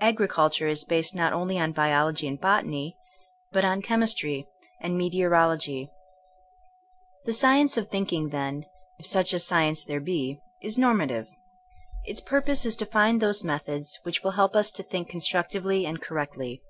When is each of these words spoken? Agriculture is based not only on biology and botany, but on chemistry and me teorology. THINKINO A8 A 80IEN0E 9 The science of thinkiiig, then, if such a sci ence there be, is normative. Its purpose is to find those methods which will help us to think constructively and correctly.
Agriculture 0.00 0.68
is 0.68 0.84
based 0.84 1.16
not 1.16 1.32
only 1.32 1.58
on 1.58 1.72
biology 1.72 2.28
and 2.28 2.40
botany, 2.40 2.96
but 3.50 3.64
on 3.64 3.82
chemistry 3.82 4.46
and 4.80 4.96
me 4.96 5.10
teorology. 5.10 5.88
THINKINO 5.88 5.88
A8 5.88 5.88
A 5.88 7.10
80IEN0E 7.10 7.18
9 7.18 7.20
The 7.24 7.32
science 7.32 7.76
of 7.76 7.90
thinkiiig, 7.90 8.30
then, 8.30 8.66
if 9.00 9.06
such 9.06 9.32
a 9.32 9.40
sci 9.40 9.62
ence 9.64 9.82
there 9.82 9.98
be, 10.00 10.40
is 10.62 10.78
normative. 10.78 11.26
Its 12.04 12.20
purpose 12.20 12.64
is 12.64 12.76
to 12.76 12.86
find 12.86 13.20
those 13.20 13.42
methods 13.42 13.98
which 14.04 14.22
will 14.22 14.30
help 14.38 14.54
us 14.54 14.70
to 14.70 14.84
think 14.84 15.08
constructively 15.08 15.84
and 15.86 16.00
correctly. 16.00 16.62